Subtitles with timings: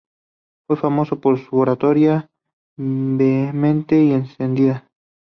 [0.65, 2.27] Fue famoso por su oratoria
[2.75, 4.87] vehemente y encendida.